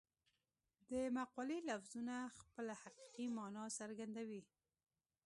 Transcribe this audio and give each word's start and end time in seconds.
د 0.89 0.91
مقولې 1.17 1.57
لفظونه 1.69 2.15
خپله 2.47 2.73
حقیقي 2.83 3.25
مانا 3.37 3.63
څرګندوي 3.79 4.41